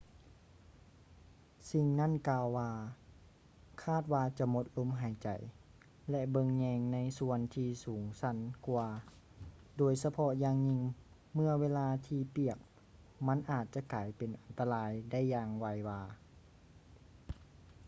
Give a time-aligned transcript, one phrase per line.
[1.71, 2.71] ສິ່ງນັ້ນກ່າວວ່າ
[3.83, 5.29] ຄາດວ່າຈະໝົດລົມຫາຍໃຈ
[6.11, 8.37] ແລະ ເບິ່ງແຍງໃນສ່ວນທີ່ສູງຊັນ
[8.67, 8.87] ກວ່າ
[9.77, 10.81] ໂດຍສະເພາະຢ່າງຍິ່ງ
[11.33, 12.57] ເມື່ອເວລາທີ່ປຽກ
[13.27, 16.01] ມັນອາດຈະກາຍເປັນອັນຕະລາຍໄດ້ຢ່າງໄວວາ